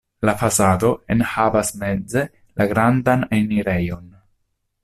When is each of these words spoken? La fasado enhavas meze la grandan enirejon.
La 0.27 0.33
fasado 0.37 0.89
enhavas 1.15 1.69
meze 1.83 2.25
la 2.61 2.69
grandan 2.75 3.29
enirejon. 3.41 4.13